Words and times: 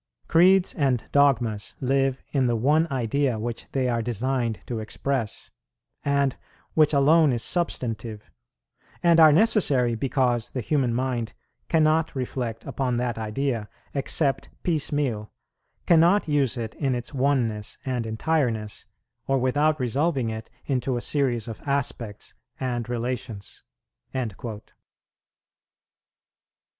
Creeds 0.27 0.73
and 0.73 1.03
dogmas 1.11 1.75
live 1.79 2.23
in 2.33 2.47
the 2.47 2.55
one 2.55 2.87
idea 2.91 3.37
which 3.37 3.67
they 3.71 3.87
are 3.87 4.01
designed 4.01 4.57
to 4.65 4.79
express, 4.79 5.51
and 6.03 6.35
which 6.73 6.91
alone 6.91 7.31
is 7.31 7.43
substantive; 7.43 8.31
and 9.03 9.19
are 9.19 9.31
necessary, 9.31 9.93
because 9.93 10.49
the 10.49 10.61
human 10.61 10.91
mind 10.91 11.33
cannot 11.69 12.15
reflect 12.15 12.65
upon 12.65 12.97
that 12.97 13.19
idea 13.19 13.69
except 13.93 14.49
piecemeal, 14.63 15.31
cannot 15.85 16.27
use 16.27 16.57
it 16.57 16.73
in 16.73 16.95
its 16.95 17.13
oneness 17.13 17.77
and 17.85 18.07
entireness, 18.07 18.85
or 19.27 19.37
without 19.37 19.79
resolving 19.79 20.31
it 20.31 20.49
into 20.65 20.97
a 20.97 21.01
series 21.01 21.47
of 21.47 21.61
aspects 21.67 22.33
and 22.59 22.89
relations."[53:1] 22.89 24.63
10. 24.63 24.63